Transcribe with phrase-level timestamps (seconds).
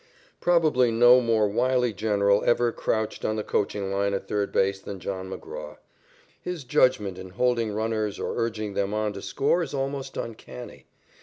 [0.39, 4.99] Probably no more wily general ever crouched on the coaching line at third base than
[4.99, 5.77] John McGraw.
[6.41, 10.87] His judgment in holding runners or urging them on to score is almost uncanny.